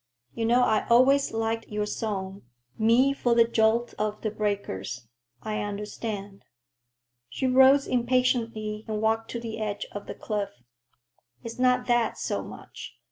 [0.33, 2.41] You know I always liked your song,
[2.75, 5.05] 'Me for the jolt of the breakers!'
[5.43, 6.43] I understand."
[7.29, 10.49] She rose impatiently and walked to the edge of the cliff.
[11.43, 12.97] "It's not that so much.